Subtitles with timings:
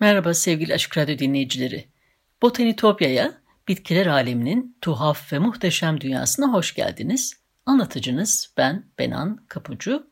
[0.00, 1.88] Merhaba sevgili Açık Radyo dinleyicileri.
[2.42, 3.32] Botanitopya'ya,
[3.68, 7.34] bitkiler aleminin tuhaf ve muhteşem dünyasına hoş geldiniz.
[7.66, 10.10] Anlatıcınız ben Benan Kapucu.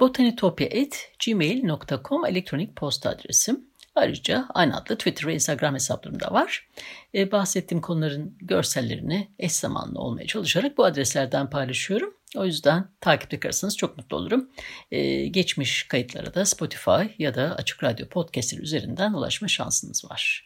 [0.00, 3.64] botanitopya.gmail.com elektronik posta adresim.
[3.94, 6.68] Ayrıca aynı adlı Twitter ve Instagram hesaplarım da var.
[7.14, 12.17] E, bahsettiğim konuların görsellerini eş zamanlı olmaya çalışarak bu adreslerden paylaşıyorum.
[12.36, 14.50] O yüzden takipte kalırsanız çok mutlu olurum.
[14.90, 20.44] Ee, geçmiş kayıtlara da Spotify ya da Açık Radyo podcastleri üzerinden ulaşma şansınız var.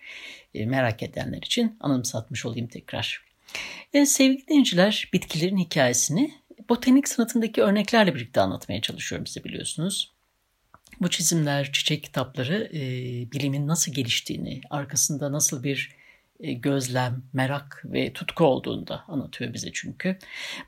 [0.54, 3.24] Ee, merak edenler için anımsatmış olayım tekrar.
[3.94, 6.34] Ee, sevgili dinleyiciler, bitkilerin hikayesini
[6.68, 10.12] botanik sanatındaki örneklerle birlikte anlatmaya çalışıyorum size biliyorsunuz.
[11.00, 12.80] Bu çizimler, çiçek kitapları e,
[13.32, 16.01] bilimin nasıl geliştiğini, arkasında nasıl bir
[16.42, 20.18] gözlem, merak ve tutku olduğunu da anlatıyor bize çünkü.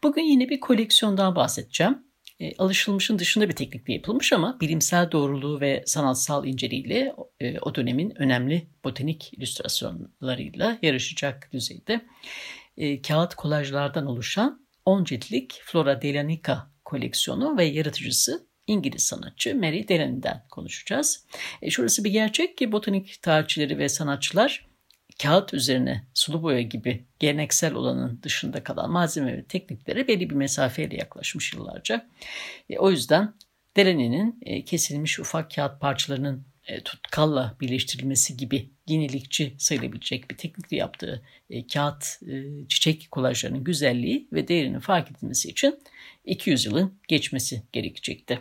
[0.02, 1.98] Bugün yine bir koleksiyondan bahsedeceğim.
[2.40, 8.22] E, alışılmışın dışında bir teknikle yapılmış ama bilimsel doğruluğu ve sanatsal inceliğiyle e, o dönemin
[8.22, 12.00] önemli botanik illüstrasyonlarıyla yarışacak düzeyde.
[12.76, 20.44] E, kağıt kolajlardan oluşan 10 ciltlik Flora Delanica koleksiyonu ve yaratıcısı İngiliz sanatçı Mary Delaney'den
[20.50, 21.26] konuşacağız.
[21.62, 24.73] E, şurası bir gerçek ki botanik tarihçileri ve sanatçılar
[25.22, 30.96] kağıt üzerine sulu boya gibi geleneksel olanın dışında kalan malzeme ve tekniklere belli bir mesafeyle
[30.96, 32.06] yaklaşmış yıllarca.
[32.70, 33.34] E, o yüzden
[33.76, 41.22] Delaney'nin e, kesilmiş ufak kağıt parçalarının e, tutkalla birleştirilmesi gibi yenilikçi sayılabilecek bir teknikle yaptığı
[41.50, 45.78] e, kağıt e, çiçek kolajlarının güzelliği ve değerinin fark edilmesi için
[46.24, 48.38] 200 yılın geçmesi gerekecekti.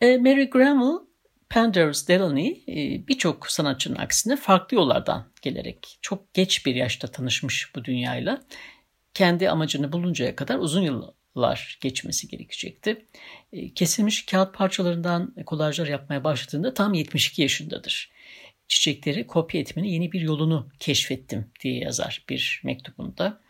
[0.00, 1.13] E, Mary Granville
[1.54, 7.84] Pender's Delaney e, birçok sanatçının aksine farklı yollardan gelerek çok geç bir yaşta tanışmış bu
[7.84, 8.42] dünyayla.
[9.14, 13.06] Kendi amacını buluncaya kadar uzun yıllar geçmesi gerekecekti.
[13.52, 18.10] E, kesilmiş kağıt parçalarından kolajlar yapmaya başladığında tam 72 yaşındadır.
[18.68, 23.40] Çiçekleri kopya etmenin yeni bir yolunu keşfettim diye yazar bir mektubunda.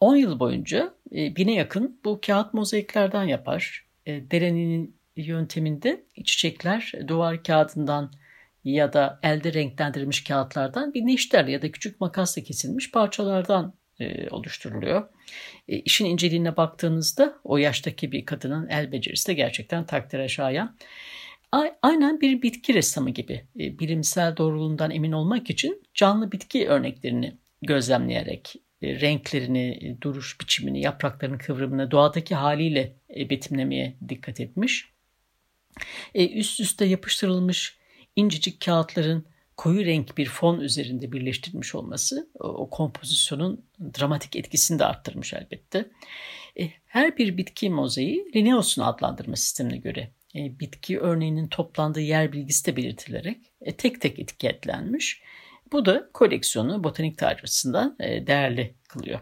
[0.00, 3.84] 10 yıl boyunca e, bine yakın bu kağıt mozaiklerden yapar.
[4.06, 8.12] Delaney'nin yönteminde çiçekler duvar kağıdından
[8.64, 15.08] ya da elde renklendirilmiş kağıtlardan bir neşter ya da küçük makasla kesilmiş parçalardan e, oluşturuluyor.
[15.68, 20.76] E, işin inceliğine baktığınızda o yaştaki bir kadının el becerisi de gerçekten takdire şayan.
[21.82, 28.54] Aynen bir bitki ressamı gibi e, bilimsel doğruluğundan emin olmak için canlı bitki örneklerini gözlemleyerek
[28.82, 32.96] e, renklerini, duruş biçimini, yaprakların kıvrımını doğadaki haliyle
[33.30, 34.93] betimlemeye dikkat etmiş.
[36.14, 37.76] E, üst üste yapıştırılmış
[38.16, 39.26] incecik kağıtların
[39.56, 43.64] koyu renk bir fon üzerinde birleştirilmiş olması o, o kompozisyonun
[43.98, 45.90] dramatik etkisini de arttırmış elbette.
[46.60, 52.66] E, her bir bitki mozaiği Linnaeus'un adlandırma sistemine göre e, bitki örneğinin toplandığı yer bilgisi
[52.66, 55.22] de belirtilerek e, tek tek etiketlenmiş.
[55.72, 59.20] Bu da koleksiyonu botanik tarih açısından e, değerli kılıyor.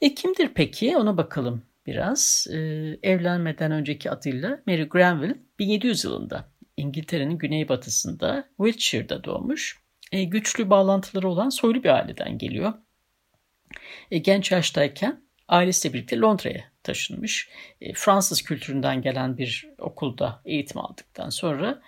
[0.00, 0.96] E, kimdir peki?
[0.96, 2.46] Ona bakalım biraz.
[2.50, 2.56] E,
[3.02, 9.78] evlenmeden önceki adıyla Mary Granville 1700 yılında İngiltere'nin güneybatısında Wiltshire'da doğmuş.
[10.12, 12.72] E, güçlü bağlantıları olan soylu bir aileden geliyor.
[14.10, 17.48] E, genç yaştayken ailesiyle birlikte Londra'ya taşınmış.
[17.80, 21.82] E, Fransız kültüründen gelen bir okulda eğitim aldıktan sonra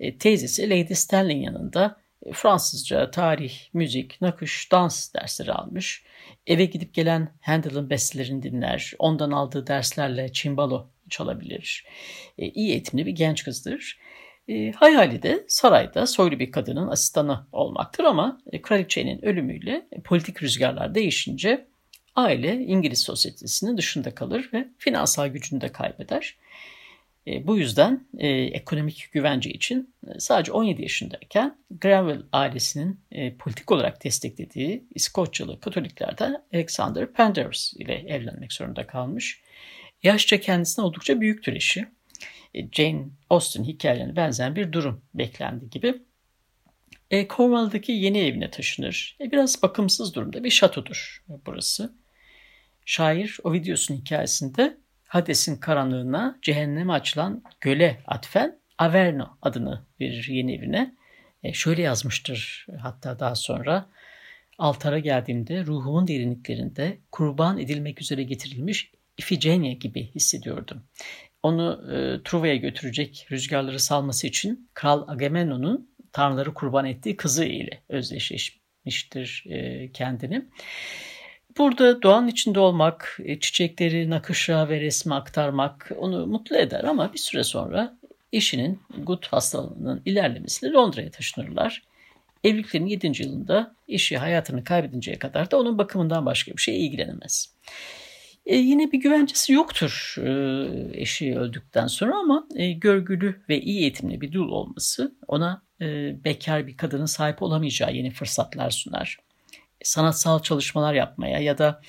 [0.00, 6.04] e, teyzesi Lady Stanley'in yanında Fransızca, tarih, müzik, nakış, dans dersleri almış.
[6.46, 8.92] Eve gidip gelen Handel'ın bestelerini dinler.
[8.98, 11.86] Ondan aldığı derslerle çimbalo çalabilir.
[12.38, 13.98] E, iyi eğitimli bir genç kızdır.
[14.48, 20.42] E, hayali de sarayda soylu bir kadının asistanı olmaktır ama e, kraliçenin ölümüyle e, politik
[20.42, 21.66] rüzgarlar değişince
[22.14, 26.36] aile İngiliz sosyetesinin dışında kalır ve finansal gücünü de kaybeder.
[27.26, 33.72] E, bu yüzden e, ekonomik güvence için e, sadece 17 yaşındayken Granville ailesinin e, politik
[33.72, 39.40] olarak desteklediği İskoçyalı Katoliklerden Alexander Panders ile evlenmek zorunda kalmış.
[40.02, 41.86] Yaşça kendisine oldukça büyüktür eşi.
[42.54, 45.94] E, Jane Austen hikayelerine benzeyen bir durum beklendi gibi.
[47.10, 49.16] E, Cornwall'daki yeni evine taşınır.
[49.20, 51.94] E, biraz bakımsız durumda bir şatodur burası.
[52.84, 54.76] Şair Ovidius'un hikayesinde
[55.06, 60.94] Hades'in karanlığına cehenneme açılan göle atfen Averno adını verir yeni evine.
[61.42, 63.86] E, şöyle yazmıştır hatta daha sonra.
[64.58, 70.82] Altara geldiğimde ruhumun derinliklerinde kurban edilmek üzere getirilmiş Ifigenia gibi hissediyordum.
[71.42, 79.44] Onu e, Truva'ya götürecek rüzgarları salması için Kral Agamemnon'un tanrıları kurban ettiği kızı ile özdeşleşmiştir
[79.48, 80.46] e, kendini.
[81.58, 87.18] Burada doğanın içinde olmak, e, çiçekleri nakışa ve resme aktarmak onu mutlu eder ama bir
[87.18, 87.96] süre sonra
[88.32, 91.82] eşinin gut hastalığının ilerlemesiyle Londra'ya taşınırlar.
[92.44, 93.22] Evliliklerinin 7.
[93.22, 97.54] yılında eşi hayatını kaybedinceye kadar da onun bakımından başka bir şeye ilgilenemez.
[98.46, 100.30] E, yine bir güvencesi yoktur e,
[101.00, 105.66] eşi öldükten sonra ama e, görgülü ve iyi eğitimli bir dul olması ona
[106.24, 109.18] bekar bir kadının sahip olamayacağı yeni fırsatlar sunar.
[109.82, 111.80] Sanatsal çalışmalar yapmaya ya da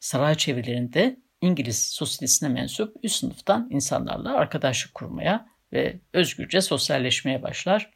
[0.00, 7.90] saray çevrelerinde İngiliz sosyetesine mensup üst sınıftan insanlarla arkadaşlık kurmaya ve özgürce sosyalleşmeye başlar.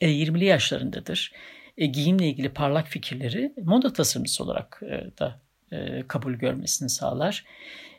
[0.00, 1.32] E, 20'li yaşlarındadır.
[1.78, 5.40] E, giyimle ilgili parlak fikirleri moda tasarımcısı olarak e, da
[5.72, 7.44] e, kabul görmesini sağlar.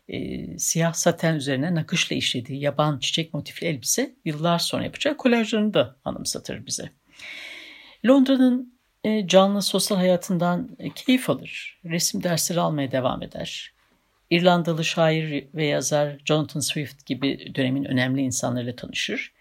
[0.07, 5.95] E, siyah saten üzerine nakışla işlediği yaban çiçek motifli elbise yıllar sonra yapacağı kolajlarını da
[6.05, 6.89] anımsatır bize.
[8.05, 8.72] Londra'nın
[9.03, 11.79] e, canlı sosyal hayatından e, keyif alır.
[11.85, 13.73] Resim dersleri almaya devam eder.
[14.29, 19.33] İrlandalı şair ve yazar Jonathan Swift gibi dönemin önemli insanlarıyla tanışır.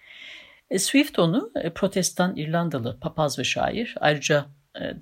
[0.71, 4.47] E, Swift onu protestan İrlandalı papaz ve şair, ayrıca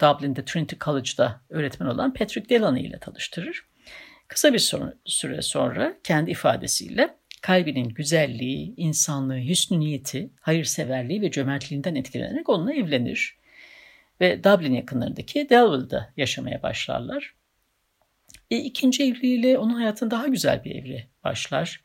[0.00, 3.64] Dublin'de Trinity College'da öğretmen olan Patrick Delaney ile tanıştırır.
[4.28, 4.72] Kısa bir
[5.04, 13.39] süre sonra kendi ifadesiyle kalbinin güzelliği, insanlığı, hüsnü niyeti, hayırseverliği ve cömertliğinden etkilenerek onunla evlenir.
[14.20, 17.34] Ve Dublin yakınlarındaki Delville'da yaşamaya başlarlar.
[18.50, 21.84] E, ikinci evliliğiyle onun hayatında daha güzel bir evli başlar.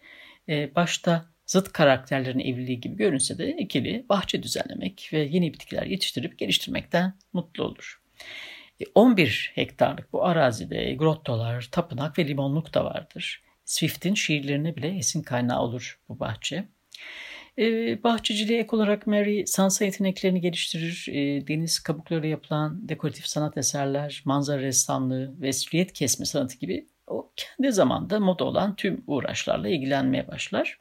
[0.49, 6.39] E, başta zıt karakterlerin evliliği gibi görünse de ikili bahçe düzenlemek ve yeni bitkiler yetiştirip
[6.39, 8.01] geliştirmekten mutlu olur.
[8.95, 13.43] 11 e, hektarlık bu arazide grottolar, tapınak ve limonluk da vardır.
[13.65, 16.67] Swift'in şiirlerine bile esin kaynağı olur bu bahçe.
[17.59, 21.07] Ee, bahçeciliğe ek olarak Mary sansa yeteneklerini geliştirir.
[21.47, 27.71] Deniz kabukları yapılan dekoratif sanat eserler, manzara ressamlığı ve silüet kesme sanatı gibi o kendi
[27.71, 30.79] zamanda moda olan tüm uğraşlarla ilgilenmeye başlar.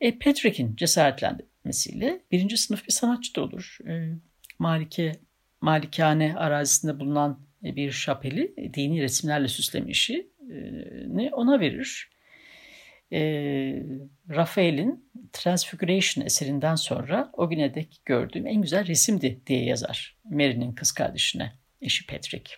[0.00, 3.78] E, Patrick'in cesaretlenmesiyle birinci sınıf bir sanatçı da olur.
[3.88, 4.08] E,
[4.58, 5.12] Malike,
[5.60, 12.10] Malikane arazisinde bulunan bir şapeli e, dini resimlerle süsleme işini ona verir.
[13.12, 13.20] E,
[14.28, 20.92] Rafael'in Transfiguration eserinden sonra o güne dek gördüğüm en güzel resimdi diye yazar Mary'nin kız
[20.92, 22.54] kardeşine eşi Patrick.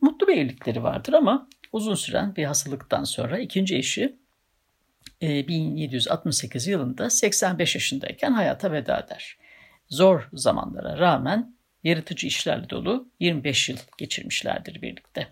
[0.00, 4.16] Mutlu bir evlilikleri vardır ama uzun süren bir hastalıktan sonra ikinci eşi
[5.22, 9.38] 1768 e, yılında 85 yaşındayken hayata veda eder.
[9.88, 15.28] Zor zamanlara rağmen yaratıcı işlerle dolu 25 yıl geçirmişlerdir birlikte.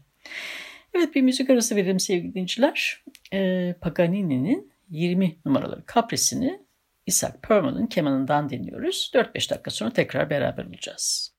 [0.94, 3.04] Evet bir müzik arası verelim sevgili dinleyiciler.
[3.32, 6.60] E, Paganini'nin 20 numaralı kaprisini
[7.06, 9.10] Isaac Perman'ın kemanından dinliyoruz.
[9.14, 11.34] 4-5 dakika sonra tekrar beraber olacağız.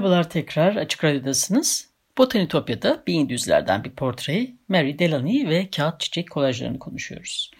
[0.00, 1.88] Merhabalar tekrar Açık Radyo'dasınız.
[2.18, 7.50] Botanitopya'da 1700'lerden bir portre Mary Delaney ve kağıt çiçek kolajlarını konuşuyoruz.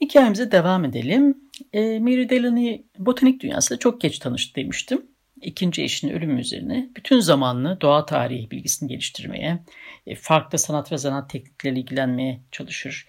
[0.00, 1.38] Hikayemize devam edelim.
[1.72, 5.06] E, Mary Delaney botanik dünyasıyla çok geç tanıştı demiştim.
[5.42, 9.58] İkinci eşinin ölümü üzerine bütün zamanını doğa tarihi bilgisini geliştirmeye,
[10.06, 13.06] e, farklı sanat ve zanaat teknikleriyle ilgilenmeye çalışır.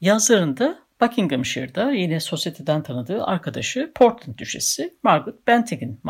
[0.00, 6.00] Yazlarında Buckinghamshire'da yine sosyeteden tanıdığı arkadaşı Portland Düşesi Margaret Bentinck'in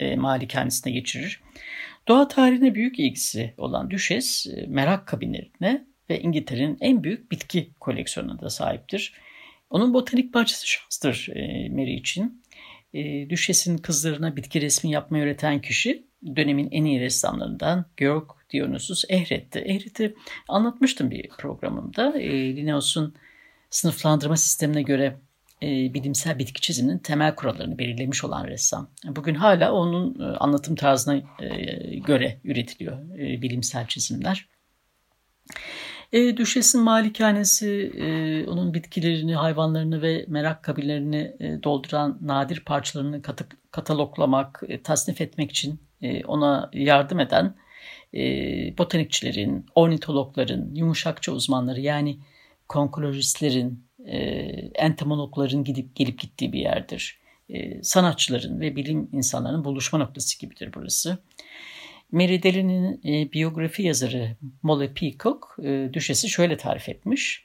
[0.00, 1.40] e, malikanesine geçirir.
[2.08, 8.40] Doğa tarihine büyük ilgisi olan Düşes e, merak kabinlerine ve İngiltere'nin en büyük bitki koleksiyonuna
[8.40, 9.14] da sahiptir.
[9.70, 12.42] Onun botanik bahçesi şanstır e, Mary için.
[13.28, 19.58] Düşes'in kızlarına bitki resmi yapmayı öğreten kişi dönemin en iyi ressamlarından Georg Dionysus Ehret'ti.
[19.58, 20.14] Ehret'i
[20.48, 22.12] anlatmıştım bir programımda.
[22.16, 23.14] Linnaeus'un
[23.70, 25.16] sınıflandırma sistemine göre
[25.62, 28.90] e, bilimsel bitki çiziminin temel kurallarını belirlemiş olan ressam.
[29.04, 31.54] Bugün hala onun e, anlatım tarzına e,
[31.96, 34.48] göre üretiliyor e, bilimsel çizimler.
[36.12, 43.42] E, Düşes'in malikanesi e, onun bitkilerini, hayvanlarını ve merak kabirlerini e, dolduran nadir parçalarını kat
[43.70, 47.54] kataloglamak, e, tasnif etmek için e, ona yardım eden
[48.14, 48.20] e,
[48.78, 52.18] botanikçilerin, ornitologların, yumuşakça uzmanları yani
[52.70, 54.18] konkolojistlerin, e,
[54.74, 57.18] entomologların gidip gelip gittiği bir yerdir.
[57.48, 61.18] E, sanatçıların ve bilim insanlarının buluşma noktası gibidir burası.
[62.12, 67.44] Mary e, biyografi yazarı Molly Peacock e, düşesi şöyle tarif etmiş.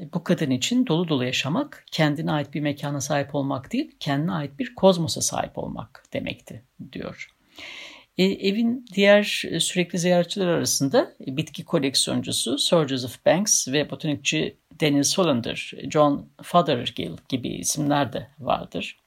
[0.00, 4.32] E, bu kadın için dolu dolu yaşamak, kendine ait bir mekana sahip olmak değil, kendine
[4.32, 6.62] ait bir kozmosa sahip olmak demekti,
[6.92, 7.30] diyor.
[8.18, 14.56] E, evin diğer e, sürekli ziyaretçiler arasında e, bitki koleksiyoncusu Sir Joseph Banks ve botanikçi
[14.80, 18.98] Daniel Solander, John Fothergill gibi isimler de vardır.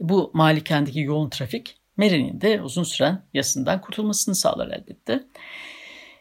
[0.00, 5.24] Bu malikendeki yoğun trafik Mary'nin de uzun süren yasından kurtulmasını sağlar elbette.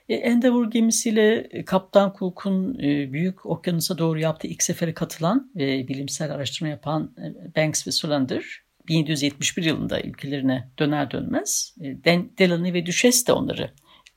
[0.10, 2.80] Endeavour gemisiyle Kaptan Cook'un
[3.14, 7.16] büyük okyanusa doğru yaptığı ilk sefere katılan ve bilimsel araştırma yapan
[7.56, 8.62] Banks ve Solander
[8.92, 12.04] 1771 yılında ülkelerine döner dönmez e,
[12.38, 13.72] Delany ve Düşes de onları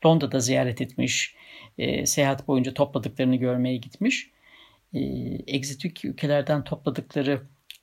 [0.07, 1.35] Londra'da ziyaret etmiş,
[1.79, 4.31] e, seyahat boyunca topladıklarını görmeye gitmiş.
[4.95, 5.01] E,
[6.05, 7.43] ülkelerden topladıkları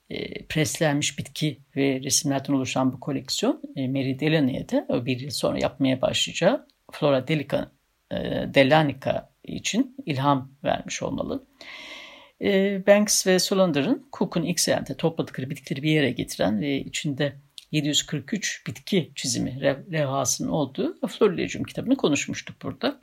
[0.09, 5.59] e, preslenmiş bitki ve resimlerden oluşan bu koleksiyon e, Mary Delaney'e de bir yıl sonra
[5.59, 7.71] yapmaya başlayacağı Flora Delica,
[8.53, 11.47] Delanica için ilham vermiş olmalı.
[12.87, 17.35] Banks ve Solander'ın Cook'un seyahatinde topladıkları bitkileri bir yere getiren ve içinde
[17.71, 22.99] 743 bitki çizimi levhasının olduğu Florilegium kitabını konuşmuştuk burada.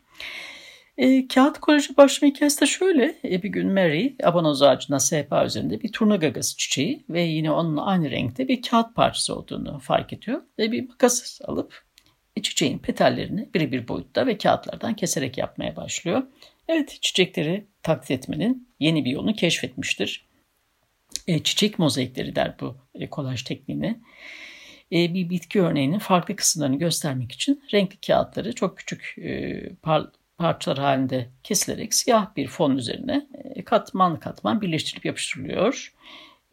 [0.99, 3.15] E, kağıt kolajı başlama hikayesi de şöyle.
[3.25, 7.87] E, bir gün Mary abanoz ağacına sehpa üzerinde bir turna gagası çiçeği ve yine onunla
[7.87, 10.43] aynı renkte bir kağıt parçası olduğunu fark ediyor.
[10.59, 11.83] Ve bir makas alıp
[12.43, 16.23] çiçeğin petallerini birebir boyutta ve kağıtlardan keserek yapmaya başlıyor.
[16.69, 20.29] Evet çiçekleri taklit etmenin yeni bir yolunu keşfetmiştir.
[21.27, 24.01] E, çiçek mozaikleri der bu e, kolaj tekniğini.
[24.93, 30.07] E, bir bitki örneğinin farklı kısımlarını göstermek için renkli kağıtları çok küçük e, par
[30.39, 35.95] parçalar halinde kesilerek siyah bir fon üzerine e, katman katman birleştirilip yapıştırılıyor.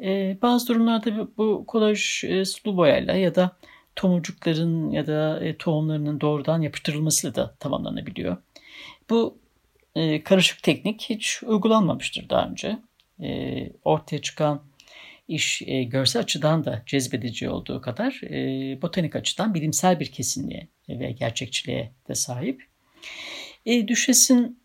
[0.04, 3.58] E, bazı durumlarda bu kolaj e, sulu boyayla ya da
[3.96, 8.38] tomurcukların ya da e, tohumlarının doğrudan yapıştırılmasıyla da tamamlanabiliyor.
[9.10, 9.45] Bu
[9.96, 12.80] e, karışık teknik hiç uygulanmamıştır daha önce.
[13.24, 14.62] E, ortaya çıkan
[15.28, 21.12] iş e, görsel açıdan da cezbedici olduğu kadar e, botanik açıdan bilimsel bir kesinliğe ve
[21.12, 22.64] gerçekçiliğe de sahip.
[23.66, 24.60] E, Düşes'in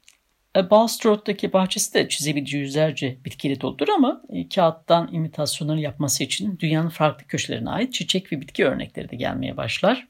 [0.57, 6.89] e, Balstroth'taki bahçesi de çizebileceği yüzlerce bitkiyle doludur ama e, kağıttan imitasyonları yapması için dünyanın
[6.89, 10.09] farklı köşelerine ait çiçek ve bitki örnekleri de gelmeye başlar.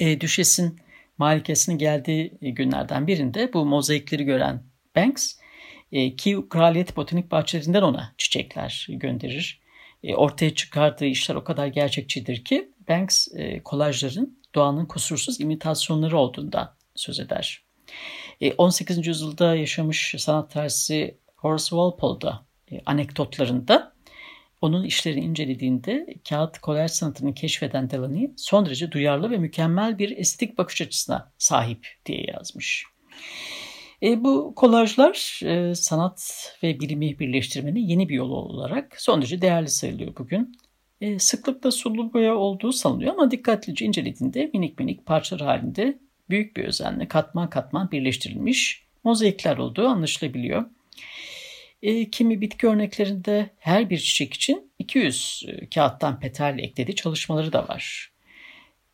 [0.00, 0.78] E, Düşes'in
[1.18, 4.62] malikesine geldiği e, günlerden birinde bu mozaikleri gören
[4.96, 5.34] Banks,
[5.92, 9.60] e, Kiev Kraliyet Botanik Bahçelerinden ona çiçekler gönderir.
[10.02, 13.28] E, ortaya çıkardığı işler o kadar gerçekçidir ki Banks
[13.64, 17.64] kolajların doğanın kusursuz imitasyonları olduğundan söz eder.
[18.58, 18.98] 18.
[18.98, 23.93] E, yüzyılda yaşamış sanat tarihi Horace Walpole'da e, anekdotlarında
[24.60, 30.58] onun işlerini incelediğinde kağıt kolaj sanatını keşfeden Delany son derece duyarlı ve mükemmel bir estetik
[30.58, 32.84] bakış açısına sahip diye yazmış.
[34.02, 39.68] E, bu kolajlar e, sanat ve bilimi birleştirmenin yeni bir yolu olarak son derece değerli
[39.68, 40.56] sayılıyor bugün.
[41.00, 45.98] E, sıklıkla sulu boya olduğu sanılıyor ama dikkatlice incelediğinde minik minik parçalar halinde
[46.30, 50.64] büyük bir özenle katman katman birleştirilmiş mozaikler olduğu anlaşılabiliyor.
[51.84, 57.68] E, kimi bitki örneklerinde her bir çiçek için 200 e, kağıttan petal eklediği çalışmaları da
[57.68, 58.12] var.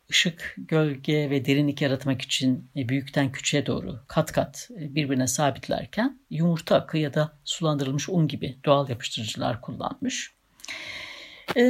[0.09, 6.75] Işık, gölge ve derinlik yaratmak için e, büyükten küçüğe doğru kat kat birbirine sabitlerken yumurta
[6.75, 10.33] akı ya da sulandırılmış un gibi doğal yapıştırıcılar kullanmış.
[11.55, 11.61] E,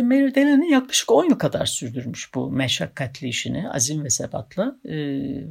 [0.71, 4.75] yaklaşık 10 yıl kadar sürdürmüş bu meşakkatli işini azim ve sebatla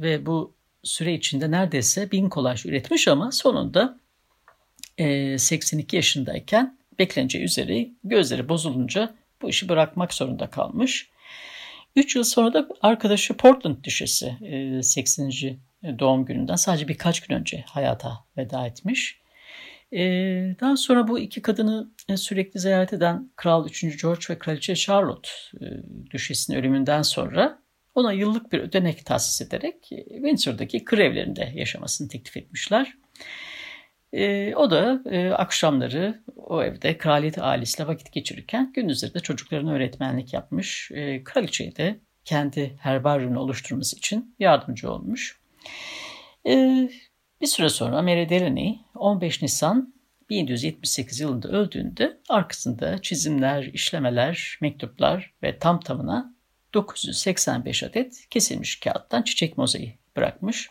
[0.01, 4.01] ve bu süre içinde neredeyse bin kolaj üretmiş ama sonunda
[5.37, 11.09] 82 yaşındayken bekleneceği üzere gözleri bozulunca bu işi bırakmak zorunda kalmış.
[11.95, 15.31] 3 yıl sonra da arkadaşı Portland düşesi e, 80.
[15.99, 19.21] doğum gününden sadece birkaç gün önce hayata veda etmiş.
[19.93, 24.01] Ee, daha sonra bu iki kadını e, sürekli ziyaret eden Kral 3.
[24.01, 25.29] George ve Kraliçe Charlotte
[25.61, 25.65] e,
[26.11, 27.61] düşesinin ölümünden sonra
[27.95, 32.93] ona yıllık bir ödenek tahsis ederek e, Windsor'daki kır evlerinde yaşamasını teklif etmişler.
[34.55, 35.01] O da
[35.37, 40.91] akşamları o evde kraliyet ailesiyle vakit geçirirken gündüzleri de çocuklarına öğretmenlik yapmış.
[40.93, 45.39] E, kraliçeye de kendi herbaryumunu oluşturması için yardımcı olmuş.
[47.41, 49.93] Bir süre sonra Mary Delaney 15 Nisan
[50.29, 56.35] 1778 yılında öldüğünde arkasında çizimler, işlemeler, mektuplar ve tam tamına
[56.73, 60.69] 985 adet kesilmiş kağıttan çiçek mozaiği bırakmış.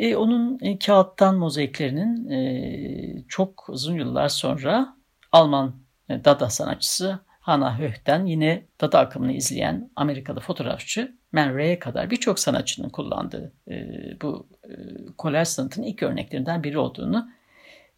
[0.00, 4.96] E, onun e, kağıttan mozaiklerinin e, çok uzun yıllar sonra
[5.32, 5.74] Alman
[6.08, 12.38] e, Dada sanatçısı Hannah Höch'ten yine Dada akımını izleyen Amerikalı fotoğrafçı Man Ray'e kadar birçok
[12.38, 13.74] sanatçının kullandığı e,
[14.22, 14.70] bu e,
[15.18, 17.30] kolaj sanatının ilk örneklerinden biri olduğunu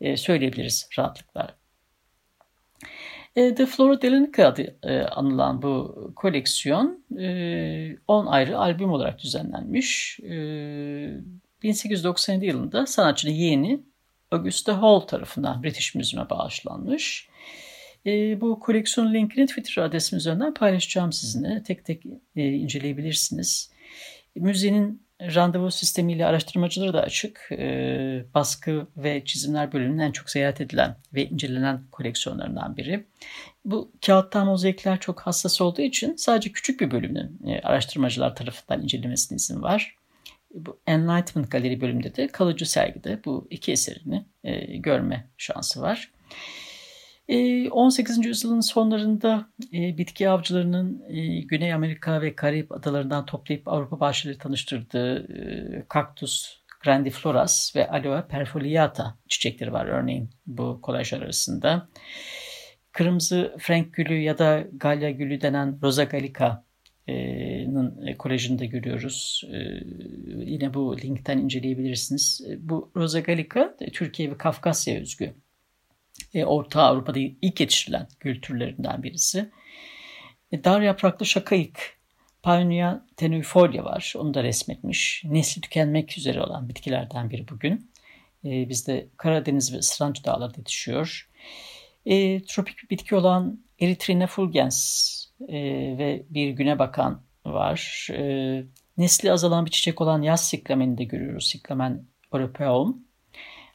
[0.01, 1.49] e, söyleyebiliriz rahatlıkla.
[3.37, 10.21] E, The Flora Delanica adı e, anılan bu koleksiyon e, 10 ayrı albüm olarak düzenlenmiş.
[10.21, 10.35] E,
[11.63, 13.81] 1897 yılında sanatçının yeğeni
[14.31, 17.29] Augusta Hall tarafından British Museum'a bağışlanmış.
[18.07, 21.63] E, bu koleksiyon linkini Twitter adresim üzerinden paylaşacağım sizinle.
[21.63, 22.03] Tek tek
[22.37, 23.71] e, inceleyebilirsiniz.
[24.37, 27.49] Müzenin randevu sistemiyle araştırmacıları da açık.
[27.53, 33.05] E, baskı ve çizimler bölümünün en çok ziyaret edilen ve incelenen koleksiyonlarından biri.
[33.65, 39.37] Bu kağıttan mozaikler çok hassas olduğu için sadece küçük bir bölümünün e, araştırmacılar tarafından incelemesine
[39.37, 39.97] izin var.
[40.55, 46.13] Bu Enlightenment Galeri bölümünde de kalıcı sergide bu iki eserini e, görme şansı var.
[47.29, 48.19] 18.
[48.19, 54.39] Ee, yüzyılın sonlarında e, bitki avcılarının e, Güney Amerika ve Karayip adalarından toplayıp Avrupa bahçeleri
[54.39, 61.89] tanıştırdığı e, kaktüs grandifloras ve aloe perfoliata çiçekleri var örneğin bu kolajlar arasında.
[62.93, 66.65] Kırmızı Frank gülü ya da Galya gülü denen Rosa gallica'nın
[67.09, 67.52] Rozagalika'nın
[68.07, 69.45] e, kolajını görüyoruz.
[69.53, 69.59] E,
[70.45, 72.41] yine bu linkten inceleyebilirsiniz.
[72.49, 75.35] E, bu Rosagalika Türkiye ve Kafkasya özgü.
[76.45, 79.51] Orta Avrupa'da ilk yetiştirilen kültürlerinden birisi.
[80.53, 81.99] Dar yapraklı şakayık,
[82.45, 84.15] Pionia tenuifolia var.
[84.17, 85.23] Onu da resmetmiş.
[85.25, 87.91] Nesli tükenmek üzere olan bitkilerden biri bugün.
[88.45, 91.29] Bizde Karadeniz ve Israncı dağlarda yetişiyor.
[92.47, 95.13] Tropik bir bitki olan Erythrina fulgens
[95.49, 95.55] e,
[95.99, 98.09] ve bir güne bakan var.
[98.13, 98.65] E,
[98.99, 101.47] nesli azalan bir çiçek olan yaz siklameni de görüyoruz.
[101.47, 103.05] Siklamen europeum.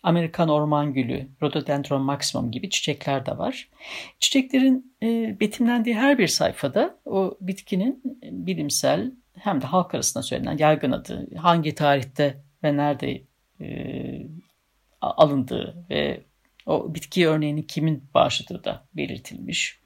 [0.03, 3.69] Amerikan orman gülü, rhododendron maximum gibi çiçekler de var.
[4.19, 10.91] Çiçeklerin e, betimlendiği her bir sayfada o bitkinin bilimsel hem de halk arasında söylenen yaygın
[10.91, 13.21] adı, hangi tarihte ve nerede
[13.61, 13.67] e,
[15.01, 16.21] alındığı ve
[16.65, 19.79] o bitki örneğini kimin bağışladığı da belirtilmiş.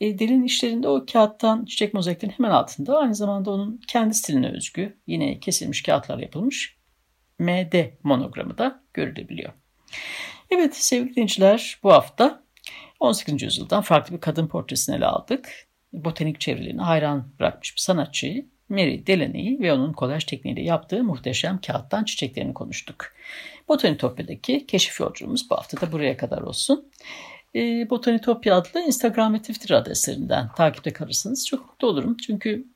[0.00, 4.96] E, Dilin işlerinde o kağıttan çiçek mozaiklerin hemen altında aynı zamanda onun kendi stiline özgü
[5.06, 6.76] yine kesilmiş kağıtlar yapılmış
[7.38, 9.52] MD monogramı da görülebiliyor.
[10.50, 12.42] Evet sevgili dinleyiciler bu hafta
[13.00, 13.42] 18.
[13.42, 15.68] yüzyıldan farklı bir kadın portresini ele aldık.
[15.92, 22.04] Botanik çevrelerine hayran bırakmış bir sanatçıyı Mary Delaney ve onun kolaj tekniğiyle yaptığı muhteşem kağıttan
[22.04, 23.12] çiçeklerini konuştuk.
[23.68, 26.90] Botanitopya'daki keşif yolculuğumuz bu hafta da buraya kadar olsun
[27.54, 32.16] e, Botanitopya adlı Instagram ve Twitter adreslerinden takipte kalırsanız çok mutlu olurum.
[32.16, 32.66] Çünkü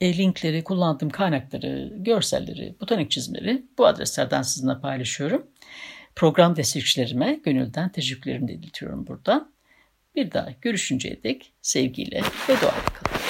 [0.00, 5.46] e, linkleri, kullandığım kaynakları, görselleri, botanik çizimleri bu adreslerden sizinle paylaşıyorum.
[6.16, 9.52] Program destekçilerime gönülden teşekkürlerimi de iletiyorum buradan.
[10.14, 13.29] Bir daha görüşünceye dek sevgiyle ve duayla kalın.